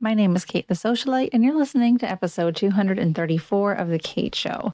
[0.00, 4.32] My name is Kate the Socialite, and you're listening to episode 234 of The Kate
[4.32, 4.72] Show.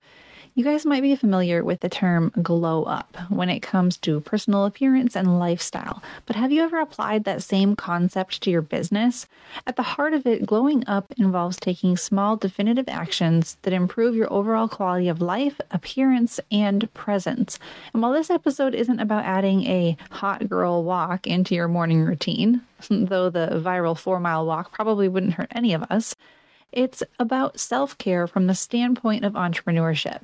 [0.57, 4.67] You guys might be familiar with the term glow up when it comes to personal
[4.67, 9.27] appearance and lifestyle, but have you ever applied that same concept to your business?
[9.67, 14.33] At the heart of it, glowing up involves taking small, definitive actions that improve your
[14.33, 17.59] overall quality of life, appearance, and presence.
[17.93, 22.61] And while this episode isn't about adding a hot girl walk into your morning routine,
[22.89, 26.15] though the viral four mile walk probably wouldn't hurt any of us,
[26.71, 30.23] it's about self care from the standpoint of entrepreneurship.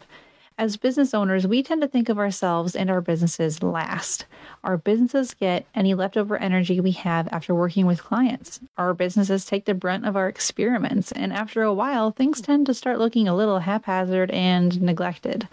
[0.60, 4.26] As business owners, we tend to think of ourselves and our businesses last.
[4.62, 8.60] Our businesses get any leftover energy we have after working with clients.
[8.76, 12.74] Our businesses take the brunt of our experiments, and after a while, things tend to
[12.74, 15.48] start looking a little haphazard and neglected.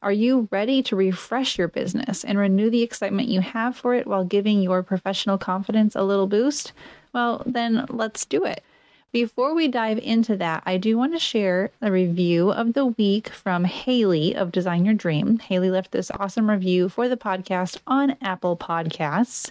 [0.00, 4.06] Are you ready to refresh your business and renew the excitement you have for it
[4.06, 6.72] while giving your professional confidence a little boost?
[7.12, 8.64] Well, then let's do it.
[9.10, 13.30] Before we dive into that, I do want to share a review of the week
[13.30, 15.38] from Haley of Design Your Dream.
[15.38, 19.50] Haley left this awesome review for the podcast on Apple Podcasts.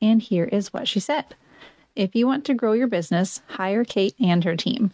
[0.00, 1.34] And here is what she said
[1.96, 4.92] If you want to grow your business, hire Kate and her team.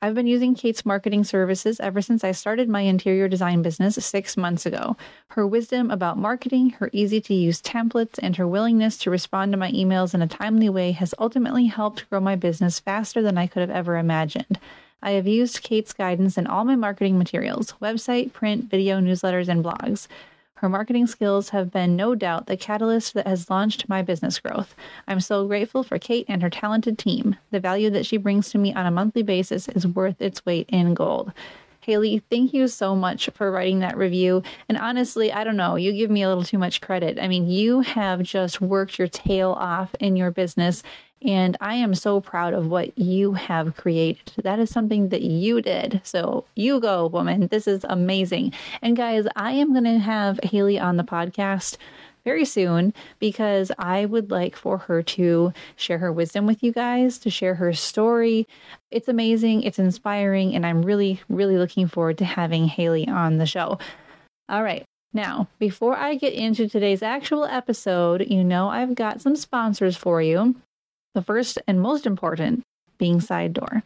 [0.00, 4.36] I've been using Kate's marketing services ever since I started my interior design business six
[4.36, 4.96] months ago.
[5.28, 9.58] Her wisdom about marketing, her easy to use templates, and her willingness to respond to
[9.58, 13.46] my emails in a timely way has ultimately helped grow my business faster than I
[13.46, 14.58] could have ever imagined.
[15.02, 19.64] I have used Kate's guidance in all my marketing materials website, print, video, newsletters, and
[19.64, 20.08] blogs.
[20.60, 24.74] Her marketing skills have been no doubt the catalyst that has launched my business growth.
[25.06, 27.36] I'm so grateful for Kate and her talented team.
[27.52, 30.68] The value that she brings to me on a monthly basis is worth its weight
[30.68, 31.32] in gold.
[31.82, 34.42] Haley, thank you so much for writing that review.
[34.68, 37.20] And honestly, I don't know, you give me a little too much credit.
[37.20, 40.82] I mean, you have just worked your tail off in your business
[41.22, 44.32] and I am so proud of what you have created.
[44.42, 46.00] That is something that you did.
[46.04, 47.48] So you go, woman.
[47.48, 48.52] This is amazing.
[48.82, 51.76] And guys, I am going to have Haley on the podcast
[52.24, 57.18] very soon because I would like for her to share her wisdom with you guys,
[57.20, 58.46] to share her story.
[58.90, 63.46] It's amazing, it's inspiring, and I'm really, really looking forward to having Haley on the
[63.46, 63.78] show.
[64.48, 64.84] All right.
[65.14, 70.20] Now, before I get into today's actual episode, you know I've got some sponsors for
[70.20, 70.54] you.
[71.18, 72.62] The first and most important
[72.96, 73.82] being Side Door.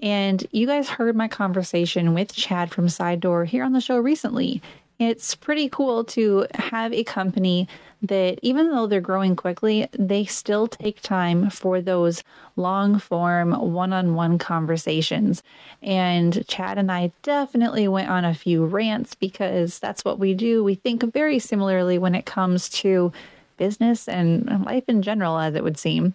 [0.00, 3.96] And you guys heard my conversation with Chad from Side Door here on the show
[3.96, 4.60] recently.
[4.98, 7.68] It's pretty cool to have a company
[8.02, 12.24] that, even though they're growing quickly, they still take time for those
[12.56, 15.44] long form one on one conversations.
[15.80, 20.64] And Chad and I definitely went on a few rants because that's what we do.
[20.64, 23.12] We think very similarly when it comes to
[23.58, 26.14] business and life in general, as it would seem.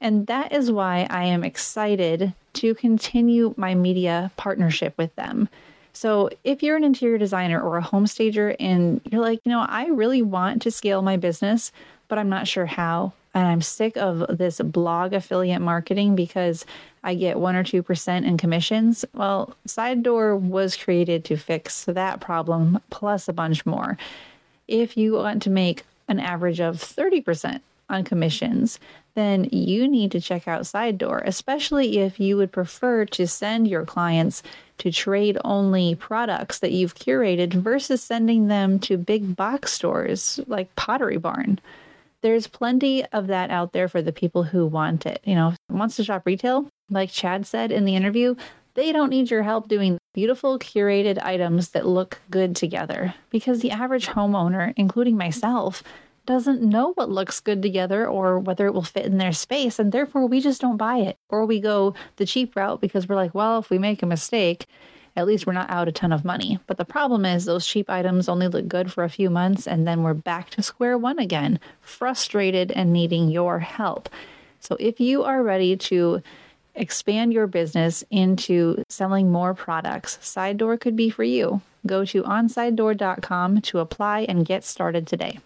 [0.00, 5.48] And that is why I am excited to continue my media partnership with them.
[5.92, 9.64] So, if you're an interior designer or a home stager and you're like, you know,
[9.68, 11.70] I really want to scale my business,
[12.08, 16.66] but I'm not sure how, and I'm sick of this blog affiliate marketing because
[17.04, 22.20] I get 1 or 2% in commissions, well, Side Door was created to fix that
[22.20, 23.96] problem plus a bunch more.
[24.66, 28.78] If you want to make an average of 30% on commissions,
[29.14, 33.68] then you need to check out Side Door, especially if you would prefer to send
[33.68, 34.42] your clients
[34.78, 40.74] to trade only products that you've curated versus sending them to big box stores like
[40.74, 41.60] Pottery Barn.
[42.22, 45.20] There's plenty of that out there for the people who want it.
[45.24, 48.34] You know, wants to shop retail, like Chad said in the interview,
[48.74, 53.70] they don't need your help doing beautiful curated items that look good together because the
[53.70, 55.82] average homeowner, including myself,
[56.26, 59.78] doesn't know what looks good together or whether it will fit in their space.
[59.78, 61.18] And therefore, we just don't buy it.
[61.28, 64.66] Or we go the cheap route because we're like, well, if we make a mistake,
[65.16, 66.58] at least we're not out a ton of money.
[66.66, 69.86] But the problem is, those cheap items only look good for a few months, and
[69.86, 74.08] then we're back to square one again, frustrated and needing your help.
[74.60, 76.22] So if you are ready to
[76.74, 81.60] expand your business into selling more products, Side Door could be for you.
[81.86, 85.38] Go to onsidedoor.com to apply and get started today.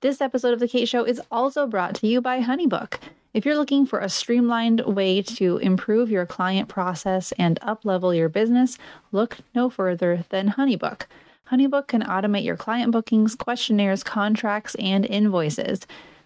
[0.00, 2.98] This episode of The Kate Show is also brought to you by Honeybook.
[3.32, 8.28] If you're looking for a streamlined way to improve your client process and uplevel your
[8.28, 8.78] business,
[9.12, 11.06] look no further than Honeybook.
[11.50, 15.80] Honeybook can automate your client bookings, questionnaires, contracts, and invoices.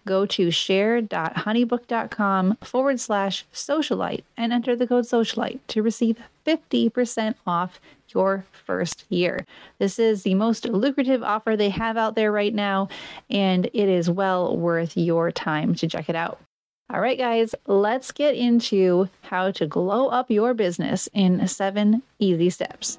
[0.05, 7.79] Go to share.honeybook.com forward slash socialite and enter the code socialite to receive 50% off
[8.13, 9.45] your first year.
[9.77, 12.89] This is the most lucrative offer they have out there right now,
[13.29, 16.39] and it is well worth your time to check it out.
[16.91, 22.49] All right, guys, let's get into how to glow up your business in seven easy
[22.49, 22.97] steps.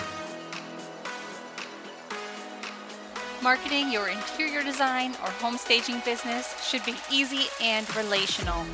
[3.43, 8.65] Marketing your interior design or home staging business should be easy and relational.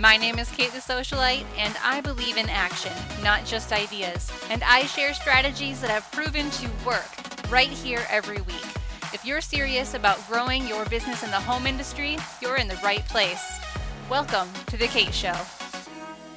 [0.00, 2.92] My name is Kate the Socialite, and I believe in action,
[3.22, 4.32] not just ideas.
[4.48, 7.04] And I share strategies that have proven to work
[7.50, 8.64] right here every week.
[9.12, 13.06] If you're serious about growing your business in the home industry, you're in the right
[13.08, 13.60] place.
[14.08, 15.36] Welcome to The Kate Show.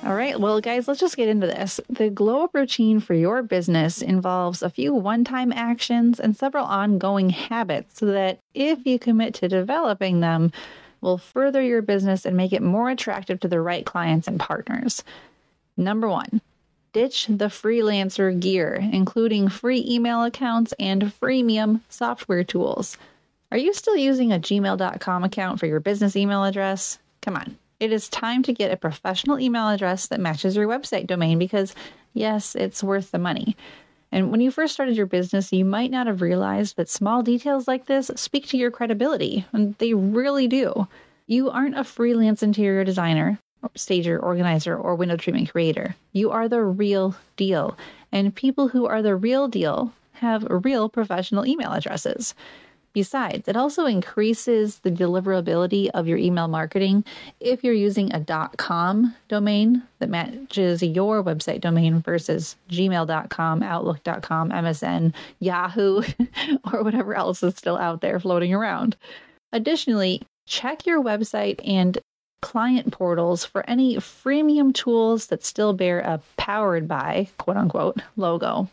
[0.03, 1.79] All right, well, guys, let's just get into this.
[1.87, 6.65] The glow up routine for your business involves a few one time actions and several
[6.65, 10.51] ongoing habits so that if you commit to developing them,
[11.03, 15.03] will further your business and make it more attractive to the right clients and partners.
[15.75, 16.41] Number one,
[16.93, 22.97] ditch the freelancer gear, including free email accounts and freemium software tools.
[23.51, 26.97] Are you still using a gmail.com account for your business email address?
[27.21, 31.05] Come on, it is time to get a professional email address that matches your website
[31.05, 31.75] domain because,
[32.13, 33.55] yes, it's worth the money.
[34.13, 37.67] And when you first started your business, you might not have realized that small details
[37.67, 40.87] like this speak to your credibility, and they really do.
[41.25, 43.39] You aren't a freelance interior designer,
[43.73, 45.95] stager, organizer, or window treatment creator.
[46.11, 47.75] You are the real deal.
[48.11, 52.35] And people who are the real deal have real professional email addresses.
[52.93, 57.03] Besides, it also increases the deliverability of your email marketing
[57.39, 58.23] if you're using a
[58.57, 66.03] .com domain that matches your website domain versus gmail.com, outlook.com, MSN, Yahoo,
[66.71, 68.95] or whatever else is still out there floating around.
[69.51, 71.97] Additionally, check your website and
[72.43, 78.69] client portals for any freemium tools that still bear a powered by quote unquote logo.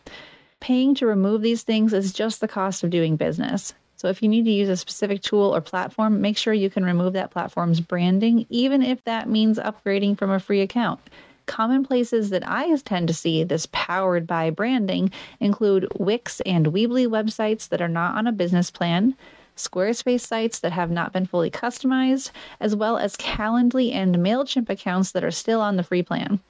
[0.60, 3.72] Paying to remove these things is just the cost of doing business.
[4.00, 6.86] So if you need to use a specific tool or platform, make sure you can
[6.86, 11.00] remove that platform's branding, even if that means upgrading from a free account.
[11.44, 17.08] Common places that I tend to see this powered by branding include Wix and Weebly
[17.08, 19.14] websites that are not on a business plan,
[19.54, 25.12] Squarespace sites that have not been fully customized, as well as Calendly and MailChimp accounts
[25.12, 26.40] that are still on the free plan.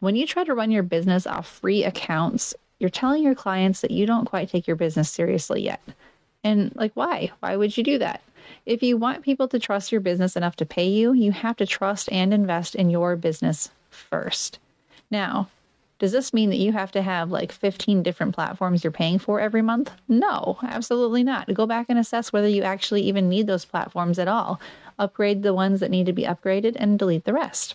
[0.00, 3.92] When you try to run your business off free accounts, you're telling your clients that
[3.92, 5.80] you don't quite take your business seriously yet.
[6.44, 7.30] And like, why?
[7.40, 8.22] Why would you do that?
[8.64, 11.66] If you want people to trust your business enough to pay you, you have to
[11.66, 14.58] trust and invest in your business first.
[15.10, 15.48] Now,
[15.98, 19.40] does this mean that you have to have like 15 different platforms you're paying for
[19.40, 19.90] every month?
[20.06, 21.52] No, absolutely not.
[21.52, 24.60] Go back and assess whether you actually even need those platforms at all.
[24.98, 27.74] Upgrade the ones that need to be upgraded and delete the rest.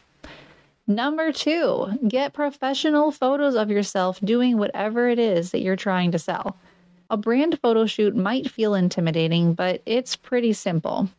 [0.88, 6.19] Number two, get professional photos of yourself doing whatever it is that you're trying to
[6.19, 6.57] sell.
[7.13, 11.10] A brand photo shoot might feel intimidating, but it's pretty simple.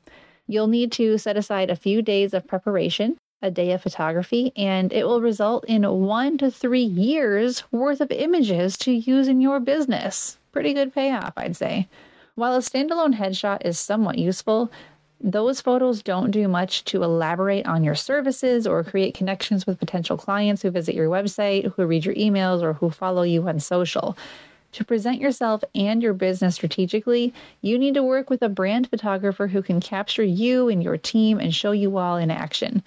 [0.49, 4.93] You'll need to set aside a few days of preparation, a day of photography, and
[4.93, 9.61] it will result in one to three years worth of images to use in your
[9.61, 10.37] business.
[10.51, 11.87] Pretty good payoff, I'd say.
[12.35, 14.73] While a standalone headshot is somewhat useful,
[15.21, 20.17] those photos don't do much to elaborate on your services or create connections with potential
[20.17, 24.17] clients who visit your website, who read your emails, or who follow you on social.
[24.75, 29.47] To present yourself and your business strategically, you need to work with a brand photographer
[29.47, 32.83] who can capture you and your team and show you all in action.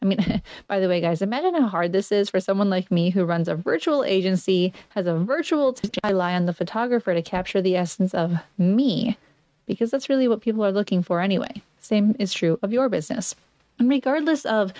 [0.00, 3.10] I mean, by the way, guys, imagine how hard this is for someone like me
[3.10, 5.76] who runs a virtual agency, has a virtual.
[6.04, 9.18] I rely on the photographer to capture the essence of me,
[9.66, 11.60] because that's really what people are looking for anyway.
[11.80, 13.34] Same is true of your business.
[13.80, 14.72] And regardless of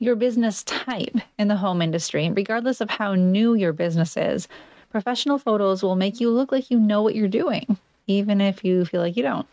[0.00, 4.48] your business type in the home industry, regardless of how new your business is,
[4.90, 8.84] Professional photos will make you look like you know what you're doing, even if you
[8.84, 9.46] feel like you don't.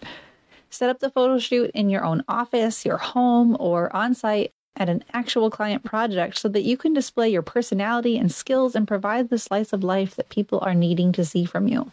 [0.70, 4.90] Set up the photo shoot in your own office, your home, or on site at
[4.90, 9.30] an actual client project so that you can display your personality and skills and provide
[9.30, 11.92] the slice of life that people are needing to see from you.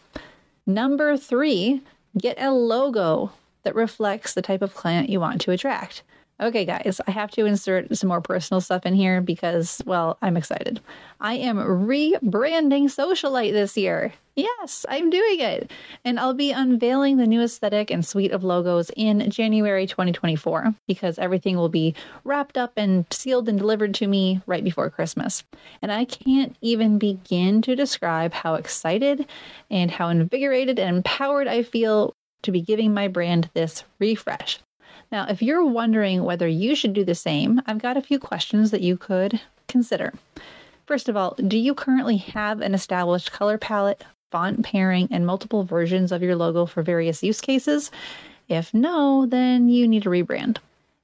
[0.65, 1.81] Number three,
[2.17, 3.31] get a logo
[3.63, 6.03] that reflects the type of client you want to attract.
[6.41, 10.35] Okay, guys, I have to insert some more personal stuff in here because, well, I'm
[10.35, 10.81] excited.
[11.21, 14.13] I am rebranding Socialite this year.
[14.35, 15.71] Yes, I'm doing it.
[16.03, 21.17] And I'll be unveiling the new aesthetic and suite of logos in January 2024 because
[21.17, 25.45] everything will be wrapped up and sealed and delivered to me right before Christmas.
[25.81, 29.25] And I can't even begin to describe how excited
[29.71, 34.59] and how invigorated and empowered I feel to be giving my brand this refresh.
[35.11, 38.71] Now, if you're wondering whether you should do the same, I've got a few questions
[38.71, 40.13] that you could consider.
[40.85, 45.63] First of all, do you currently have an established color palette, font pairing, and multiple
[45.63, 47.91] versions of your logo for various use cases?
[48.47, 50.57] If no, then you need to rebrand.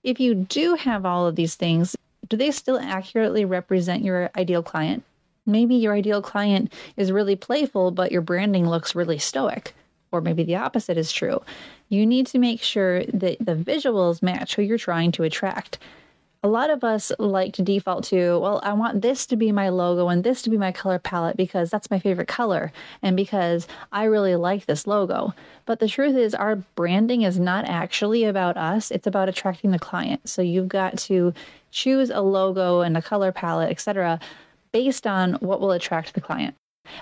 [0.03, 1.95] If you do have all of these things,
[2.27, 5.03] do they still accurately represent your ideal client?
[5.45, 9.73] Maybe your ideal client is really playful, but your branding looks really stoic.
[10.11, 11.41] Or maybe the opposite is true.
[11.91, 15.77] You need to make sure that the visuals match who you're trying to attract
[16.41, 19.69] a lot of us like to default to, well, I want this to be my
[19.69, 22.71] logo and this to be my color palette because that's my favorite color
[23.03, 25.35] and because I really like this logo.
[25.65, 29.77] But the truth is, our branding is not actually about us, it's about attracting the
[29.77, 30.29] client.
[30.29, 31.33] So you've got to
[31.71, 34.19] choose a logo and a color palette, etc.,
[34.71, 36.55] based on what will attract the client.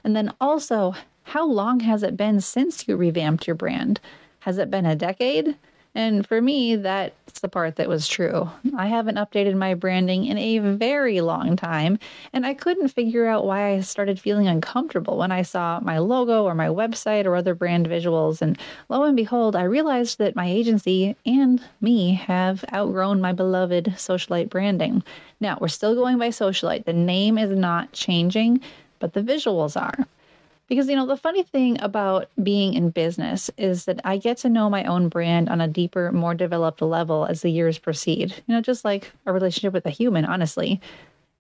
[0.03, 4.01] And then also, how long has it been since you revamped your brand?
[4.41, 5.55] Has it been a decade?
[5.96, 8.48] And for me, that's the part that was true.
[8.77, 11.98] I haven't updated my branding in a very long time,
[12.31, 16.43] and I couldn't figure out why I started feeling uncomfortable when I saw my logo
[16.43, 18.39] or my website or other brand visuals.
[18.41, 23.86] And lo and behold, I realized that my agency and me have outgrown my beloved
[23.96, 25.03] Socialite branding.
[25.39, 26.86] Now, we're still going by Socialite.
[26.86, 28.62] The name is not changing,
[29.00, 30.05] but the visuals are.
[30.69, 34.49] Because, you know, the funny thing about being in business is that I get to
[34.49, 38.35] know my own brand on a deeper, more developed level as the years proceed.
[38.45, 40.79] You know, just like a relationship with a human, honestly.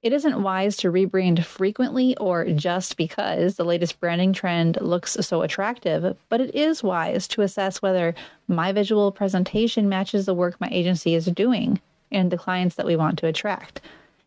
[0.01, 5.41] It isn't wise to rebrand frequently or just because the latest branding trend looks so
[5.41, 8.15] attractive, but it is wise to assess whether
[8.47, 11.81] my visual presentation matches the work my agency is doing
[12.11, 13.81] and the clients that we want to attract.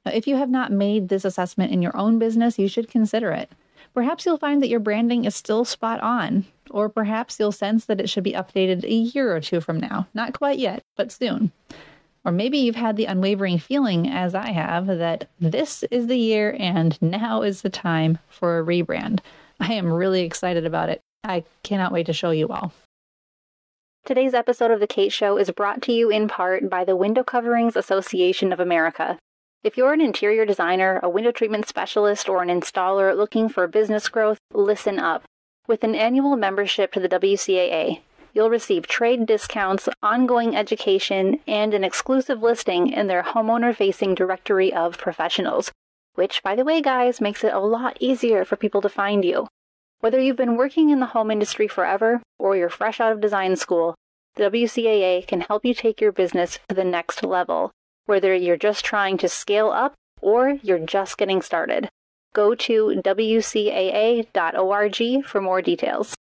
[0.04, 3.32] Now, if you have not made this assessment in your own business, you should consider
[3.32, 3.50] it.
[3.94, 8.00] Perhaps you'll find that your branding is still spot on, or perhaps you'll sense that
[8.00, 10.08] it should be updated a year or two from now.
[10.14, 11.52] Not quite yet, but soon.
[12.24, 16.56] Or maybe you've had the unwavering feeling, as I have, that this is the year
[16.58, 19.20] and now is the time for a rebrand.
[19.60, 21.00] I am really excited about it.
[21.24, 22.72] I cannot wait to show you all.
[24.04, 27.22] Today's episode of The Kate Show is brought to you in part by the Window
[27.22, 29.18] Coverings Association of America.
[29.64, 34.08] If you're an interior designer, a window treatment specialist, or an installer looking for business
[34.08, 35.22] growth, listen up.
[35.68, 38.00] With an annual membership to the WCAA,
[38.34, 44.74] you'll receive trade discounts, ongoing education, and an exclusive listing in their homeowner facing directory
[44.74, 45.70] of professionals,
[46.16, 49.46] which, by the way, guys, makes it a lot easier for people to find you.
[50.00, 53.54] Whether you've been working in the home industry forever or you're fresh out of design
[53.54, 53.94] school,
[54.34, 57.70] the WCAA can help you take your business to the next level
[58.12, 61.88] whether you're just trying to scale up or you're just getting started.
[62.34, 64.34] Go to WCAA.org
[65.24, 66.14] for more details.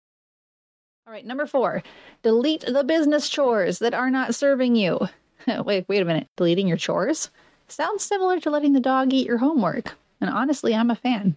[1.06, 1.82] All right, number four,
[2.22, 5.00] delete the business chores that are not serving you.
[5.66, 6.28] wait, wait a minute.
[6.38, 7.28] Deleting your chores?
[7.68, 9.92] Sounds similar to letting the dog eat your homework.
[10.18, 11.36] And honestly, I'm a fan.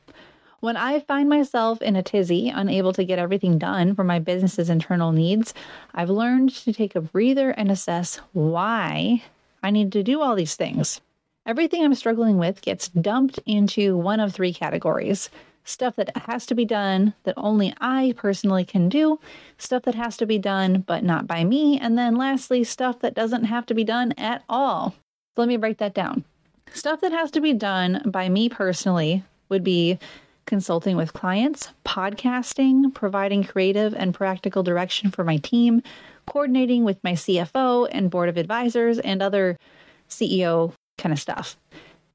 [0.62, 4.69] When I find myself in a tizzy, unable to get everything done for my business's
[4.69, 5.53] internal needs,
[5.93, 9.21] I've learned to take a breather and assess why
[9.65, 11.01] I need to do all these things.
[11.43, 15.31] Everything I'm struggling with gets dumped into one of three categories
[15.67, 19.19] stuff that has to be done that only I personally can do,
[19.57, 23.15] stuff that has to be done but not by me, and then lastly, stuff that
[23.15, 24.93] doesn't have to be done at all.
[25.36, 26.24] Let me break that down.
[26.72, 29.98] Stuff that has to be done by me personally would be
[30.45, 35.81] consulting with clients, podcasting, providing creative and practical direction for my team,
[36.27, 39.57] coordinating with my CFO and board of advisors and other
[40.09, 41.57] CEO kind of stuff.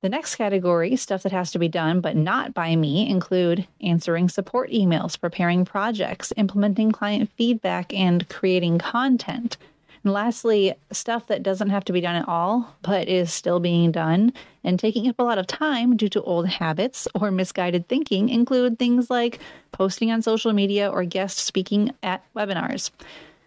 [0.03, 4.31] The next category, stuff that has to be done but not by me, include answering
[4.31, 9.59] support emails, preparing projects, implementing client feedback, and creating content.
[10.03, 13.93] And lastly, stuff that doesn't have to be done at all, but is still being
[13.93, 14.33] done
[14.65, 18.79] and taking up a lot of time due to old habits or misguided thinking include
[18.79, 19.41] things like
[19.73, 22.91] posting on social media or guest speaking at webinars.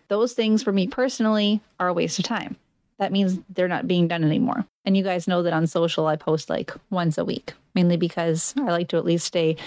[0.09, 2.55] Those things for me personally are a waste of time.
[2.99, 4.65] That means they're not being done anymore.
[4.85, 8.53] And you guys know that on social, I post like once a week, mainly because
[8.57, 9.57] I like to at least stay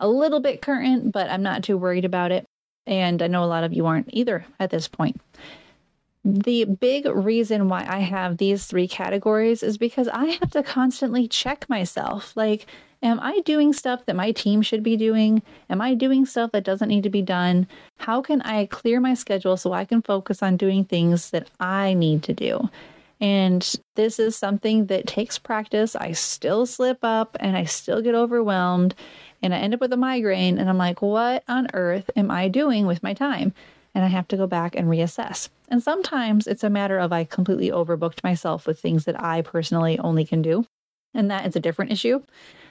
[0.00, 2.44] a little bit current, but I'm not too worried about it.
[2.86, 5.20] And I know a lot of you aren't either at this point.
[6.24, 11.26] The big reason why I have these three categories is because I have to constantly
[11.26, 12.36] check myself.
[12.36, 12.66] Like,
[13.02, 15.42] Am I doing stuff that my team should be doing?
[15.68, 17.66] Am I doing stuff that doesn't need to be done?
[17.98, 21.94] How can I clear my schedule so I can focus on doing things that I
[21.94, 22.70] need to do?
[23.20, 25.96] And this is something that takes practice.
[25.96, 28.94] I still slip up and I still get overwhelmed
[29.42, 30.58] and I end up with a migraine.
[30.58, 33.52] And I'm like, what on earth am I doing with my time?
[33.94, 35.48] And I have to go back and reassess.
[35.72, 39.98] And sometimes it's a matter of I completely overbooked myself with things that I personally
[39.98, 40.66] only can do.
[41.14, 42.22] And that is a different issue.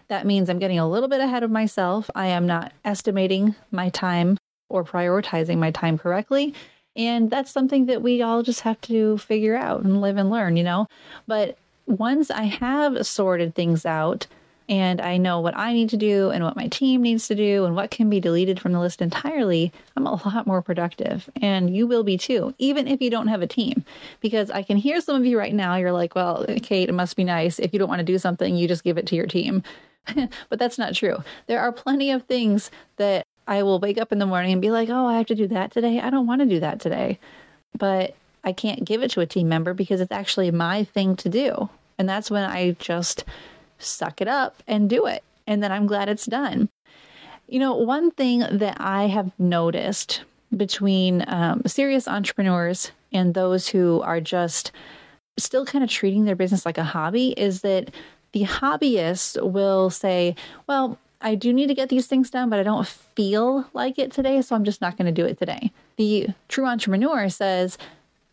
[0.08, 2.12] That means I'm getting a little bit ahead of myself.
[2.14, 4.38] I am not estimating my time
[4.70, 6.54] or prioritizing my time correctly.
[6.96, 10.56] And that's something that we all just have to figure out and live and learn,
[10.56, 10.86] you know?
[11.26, 14.28] But once I have sorted things out
[14.72, 17.66] and I know what I need to do and what my team needs to do
[17.66, 21.30] and what can be deleted from the list entirely, I'm a lot more productive.
[21.42, 23.84] And you will be too, even if you don't have a team.
[24.22, 27.18] Because I can hear some of you right now, you're like, well, Kate, it must
[27.18, 27.60] be nice.
[27.60, 29.62] If you don't want to do something, you just give it to your team.
[30.50, 31.18] but that's not true.
[31.48, 34.72] There are plenty of things that I will wake up in the morning and be
[34.72, 36.00] like, oh, I have to do that today.
[36.00, 37.20] I don't want to do that today.
[37.78, 41.28] But I can't give it to a team member because it's actually my thing to
[41.28, 41.70] do.
[41.98, 43.26] And that's when I just
[43.82, 45.24] suck it up and do it.
[45.48, 46.70] And then I'm glad it's done.
[47.48, 50.22] You know, one thing that I have noticed
[50.56, 54.72] between um, serious entrepreneurs and those who are just
[55.38, 57.92] still kind of treating their business like a hobby is that
[58.32, 60.36] the hobbyist will say,
[60.68, 64.12] Well, I do need to get these things done, but I don't feel like it
[64.12, 65.72] today, so I'm just not going to do it today.
[65.98, 67.78] The true entrepreneur says,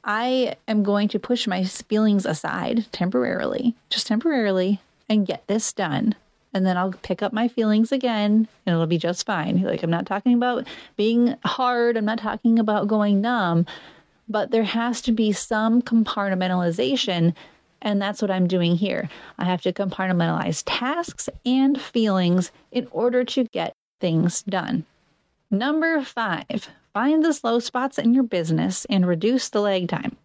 [0.05, 6.15] I am going to push my feelings aside temporarily, just temporarily, and get this done.
[6.55, 9.63] And then I'll pick up my feelings again and it'll be just fine.
[9.63, 13.67] Like, I'm not talking about being hard, I'm not talking about going numb,
[14.29, 17.35] but there has to be some compartmentalization.
[17.81, 19.09] And that's what I'm doing here.
[19.39, 24.85] I have to compartmentalize tasks and feelings in order to get things done.
[25.51, 30.17] Number five, find the slow spots in your business and reduce the lag time.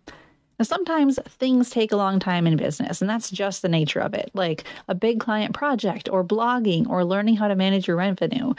[0.60, 4.14] Now, sometimes things take a long time in business, and that's just the nature of
[4.14, 8.54] it, like a big client project, or blogging, or learning how to manage your revenue.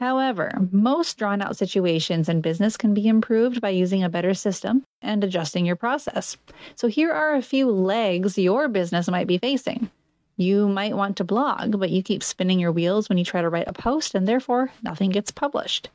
[0.00, 4.84] However, most drawn out situations in business can be improved by using a better system
[5.02, 6.36] and adjusting your process.
[6.74, 9.90] So, here are a few legs your business might be facing.
[10.36, 13.48] You might want to blog, but you keep spinning your wheels when you try to
[13.48, 15.90] write a post, and therefore nothing gets published.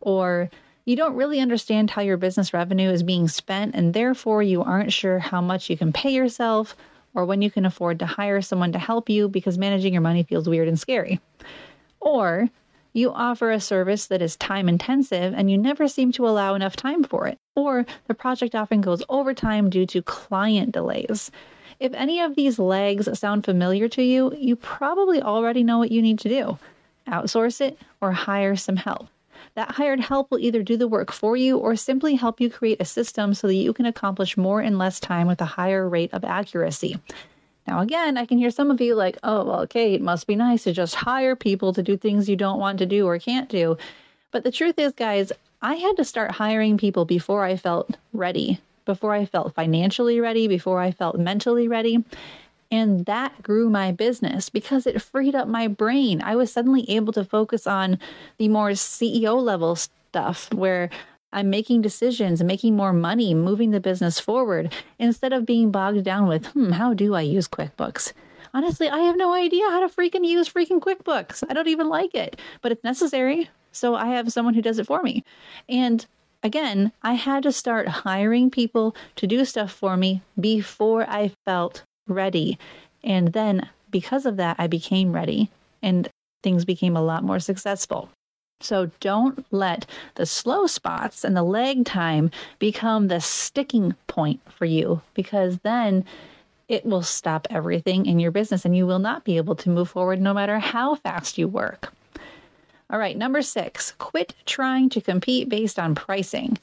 [0.00, 0.50] Or
[0.84, 4.92] you don't really understand how your business revenue is being spent, and therefore you aren't
[4.92, 6.76] sure how much you can pay yourself
[7.14, 10.22] or when you can afford to hire someone to help you because managing your money
[10.22, 11.20] feels weird and scary.
[12.00, 12.48] Or
[12.94, 16.76] you offer a service that is time intensive and you never seem to allow enough
[16.76, 17.38] time for it.
[17.54, 21.30] Or the project often goes overtime due to client delays.
[21.80, 26.02] If any of these legs sound familiar to you, you probably already know what you
[26.02, 26.58] need to do
[27.08, 29.08] outsource it or hire some help.
[29.54, 32.80] That hired help will either do the work for you or simply help you create
[32.80, 36.12] a system so that you can accomplish more in less time with a higher rate
[36.14, 36.98] of accuracy.
[37.66, 40.36] Now, again, I can hear some of you like, oh, well, okay, it must be
[40.36, 43.48] nice to just hire people to do things you don't want to do or can't
[43.48, 43.76] do.
[44.30, 48.58] But the truth is, guys, I had to start hiring people before I felt ready,
[48.84, 52.02] before I felt financially ready, before I felt mentally ready.
[52.72, 56.22] And that grew my business because it freed up my brain.
[56.22, 57.98] I was suddenly able to focus on
[58.38, 60.88] the more CEO level stuff where
[61.34, 66.28] I'm making decisions making more money, moving the business forward instead of being bogged down
[66.28, 68.14] with, hmm, how do I use QuickBooks?
[68.54, 71.42] Honestly, I have no idea how to freaking use freaking QuickBooks.
[71.48, 73.50] I don't even like it, but it's necessary.
[73.72, 75.24] So I have someone who does it for me.
[75.68, 76.06] And
[76.42, 81.84] again, I had to start hiring people to do stuff for me before I felt
[82.06, 82.58] ready.
[83.04, 85.50] And then because of that, I became ready
[85.82, 86.08] and
[86.42, 88.08] things became a lot more successful.
[88.60, 94.64] So don't let the slow spots and the lag time become the sticking point for
[94.64, 96.04] you because then
[96.68, 99.90] it will stop everything in your business and you will not be able to move
[99.90, 101.92] forward no matter how fast you work.
[102.88, 106.58] All right, number six, quit trying to compete based on pricing.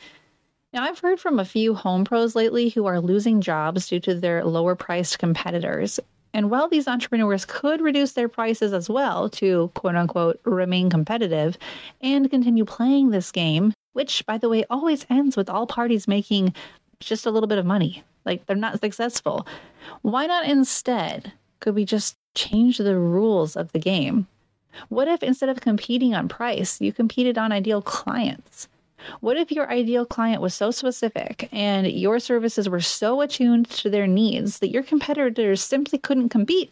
[0.72, 4.14] Now, I've heard from a few home pros lately who are losing jobs due to
[4.14, 6.00] their lower priced competitors.
[6.32, 11.58] And while these entrepreneurs could reduce their prices as well to quote unquote remain competitive
[12.02, 16.54] and continue playing this game, which, by the way, always ends with all parties making
[17.00, 19.48] just a little bit of money, like they're not successful,
[20.04, 24.28] why not instead could we just change the rules of the game?
[24.90, 28.68] What if instead of competing on price, you competed on ideal clients?
[29.20, 33.90] What if your ideal client was so specific and your services were so attuned to
[33.90, 36.72] their needs that your competitors simply couldn't compete?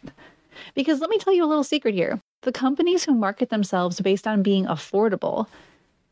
[0.76, 4.28] Because let me tell you a little secret here the companies who market themselves based
[4.28, 5.48] on being affordable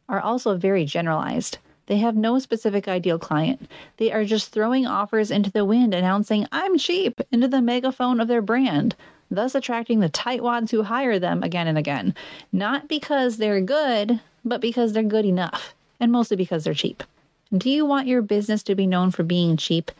[0.10, 1.60] are also very generalized.
[1.86, 3.70] They have no specific ideal client.
[3.98, 8.28] They are just throwing offers into the wind, announcing, I'm cheap, into the megaphone of
[8.28, 8.96] their brand,
[9.30, 12.16] thus attracting the tightwads who hire them again and again.
[12.52, 17.04] Not because they're good, but because they're good enough and mostly because they're cheap.
[17.56, 19.92] Do you want your business to be known for being cheap?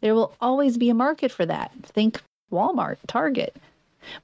[0.00, 1.70] There will always be a market for that.
[1.84, 2.20] Think
[2.50, 3.54] Walmart, Target.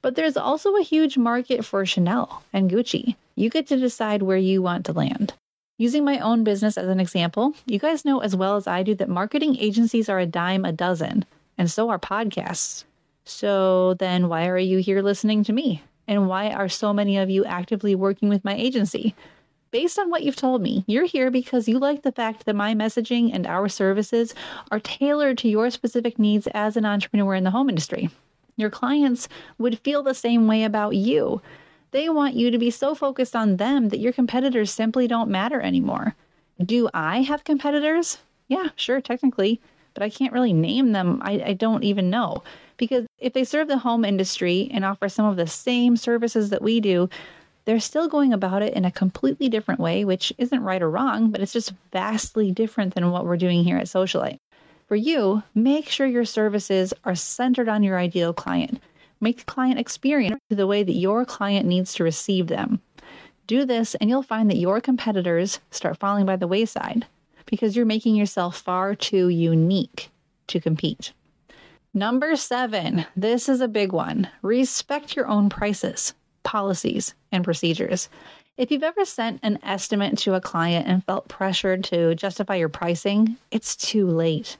[0.01, 3.15] But there's also a huge market for Chanel and Gucci.
[3.35, 5.33] You get to decide where you want to land.
[5.77, 8.95] Using my own business as an example, you guys know as well as I do
[8.95, 11.25] that marketing agencies are a dime a dozen,
[11.57, 12.85] and so are podcasts.
[13.25, 15.83] So then why are you here listening to me?
[16.07, 19.15] And why are so many of you actively working with my agency?
[19.71, 22.73] Based on what you've told me, you're here because you like the fact that my
[22.73, 24.33] messaging and our services
[24.71, 28.09] are tailored to your specific needs as an entrepreneur in the home industry.
[28.55, 31.41] Your clients would feel the same way about you.
[31.91, 35.59] They want you to be so focused on them that your competitors simply don't matter
[35.59, 36.15] anymore.
[36.63, 38.17] Do I have competitors?
[38.47, 39.59] Yeah, sure, technically,
[39.93, 41.19] but I can't really name them.
[41.23, 42.43] I, I don't even know.
[42.77, 46.61] Because if they serve the home industry and offer some of the same services that
[46.61, 47.09] we do,
[47.65, 51.31] they're still going about it in a completely different way, which isn't right or wrong,
[51.31, 54.39] but it's just vastly different than what we're doing here at Socialite.
[54.87, 58.81] For you, make sure your services are centered on your ideal client.
[59.19, 62.81] Make the client experience the way that your client needs to receive them.
[63.47, 67.07] Do this, and you'll find that your competitors start falling by the wayside
[67.45, 70.09] because you're making yourself far too unique
[70.47, 71.13] to compete.
[71.93, 74.27] Number seven, this is a big one.
[74.41, 76.13] Respect your own prices,
[76.45, 78.07] policies, and procedures.
[78.55, 82.69] If you've ever sent an estimate to a client and felt pressured to justify your
[82.69, 84.55] pricing, it's too late.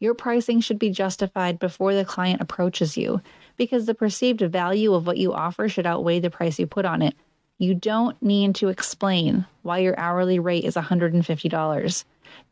[0.00, 3.20] Your pricing should be justified before the client approaches you
[3.56, 7.02] because the perceived value of what you offer should outweigh the price you put on
[7.02, 7.14] it.
[7.58, 12.04] You don't need to explain why your hourly rate is $150.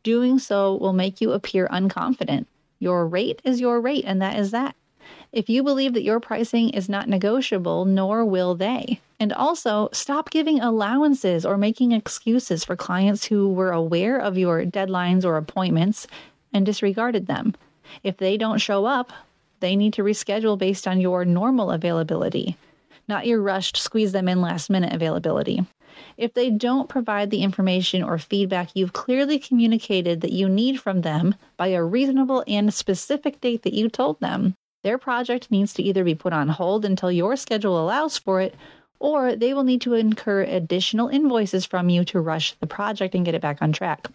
[0.03, 2.45] Doing so will make you appear unconfident.
[2.79, 4.75] Your rate is your rate, and that is that.
[5.31, 8.99] If you believe that your pricing is not negotiable, nor will they.
[9.19, 14.63] And also, stop giving allowances or making excuses for clients who were aware of your
[14.65, 16.07] deadlines or appointments
[16.53, 17.53] and disregarded them.
[18.03, 19.11] If they don't show up,
[19.59, 22.55] they need to reschedule based on your normal availability,
[23.07, 25.65] not your rushed squeeze them in last minute availability.
[26.17, 31.01] If they don't provide the information or feedback you've clearly communicated that you need from
[31.01, 35.83] them by a reasonable and specific date that you told them, their project needs to
[35.83, 38.55] either be put on hold until your schedule allows for it,
[38.99, 43.25] or they will need to incur additional invoices from you to rush the project and
[43.25, 44.07] get it back on track.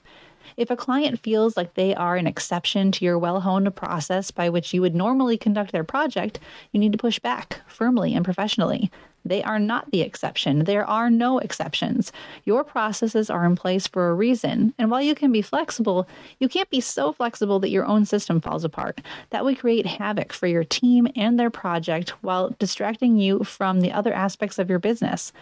[0.56, 4.50] If a client feels like they are an exception to your well honed process by
[4.50, 6.38] which you would normally conduct their project,
[6.70, 8.90] you need to push back firmly and professionally.
[9.24, 10.64] They are not the exception.
[10.64, 12.12] There are no exceptions.
[12.44, 14.74] Your processes are in place for a reason.
[14.78, 16.06] And while you can be flexible,
[16.38, 19.00] you can't be so flexible that your own system falls apart.
[19.30, 23.92] That would create havoc for your team and their project while distracting you from the
[23.92, 25.32] other aspects of your business.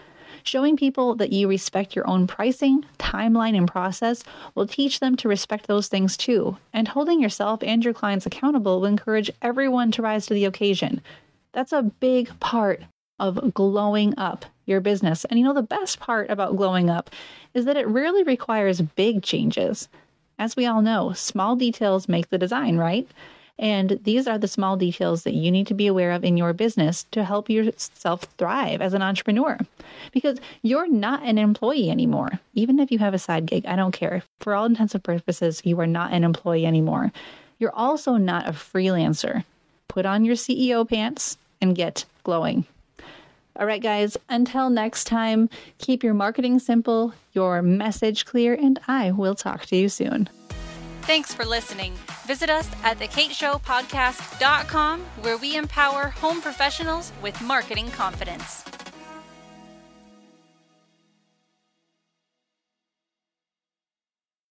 [0.45, 5.29] Showing people that you respect your own pricing, timeline, and process will teach them to
[5.29, 6.57] respect those things too.
[6.73, 11.01] And holding yourself and your clients accountable will encourage everyone to rise to the occasion.
[11.53, 12.83] That's a big part
[13.19, 15.25] of glowing up your business.
[15.27, 17.11] And you know, the best part about glowing up
[17.55, 19.89] is that it rarely requires big changes.
[20.39, 23.07] As we all know, small details make the design, right?
[23.59, 26.53] And these are the small details that you need to be aware of in your
[26.53, 29.59] business to help yourself thrive as an entrepreneur.
[30.11, 32.41] Because you're not an employee anymore.
[32.55, 34.23] Even if you have a side gig, I don't care.
[34.41, 37.13] For all intents and purposes, you are not an employee anymore.
[37.59, 39.45] You're also not a freelancer.
[39.87, 42.65] Put on your CEO pants and get glowing.
[43.59, 49.11] All right, guys, until next time, keep your marketing simple, your message clear, and I
[49.11, 50.31] will talk to you soon.
[51.03, 51.93] Thanks for listening.
[52.27, 58.65] Visit us at thekateshowpodcast.com where we empower home professionals with marketing confidence.